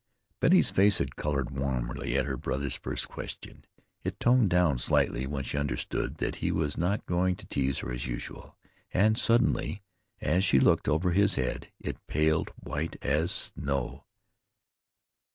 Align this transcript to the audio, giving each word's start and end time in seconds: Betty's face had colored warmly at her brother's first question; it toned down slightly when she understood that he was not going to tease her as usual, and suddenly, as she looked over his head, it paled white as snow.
Betty's 0.39 0.71
face 0.71 0.97
had 0.97 1.15
colored 1.15 1.51
warmly 1.51 2.17
at 2.17 2.25
her 2.25 2.35
brother's 2.35 2.73
first 2.73 3.07
question; 3.07 3.65
it 4.03 4.19
toned 4.19 4.49
down 4.49 4.79
slightly 4.79 5.27
when 5.27 5.43
she 5.43 5.59
understood 5.59 6.15
that 6.15 6.37
he 6.37 6.51
was 6.51 6.75
not 6.75 7.05
going 7.05 7.35
to 7.35 7.45
tease 7.45 7.77
her 7.85 7.91
as 7.91 8.07
usual, 8.07 8.57
and 8.91 9.15
suddenly, 9.15 9.83
as 10.19 10.43
she 10.43 10.59
looked 10.59 10.87
over 10.87 11.11
his 11.11 11.35
head, 11.35 11.71
it 11.79 11.97
paled 12.07 12.49
white 12.63 12.95
as 13.03 13.31
snow. 13.31 14.05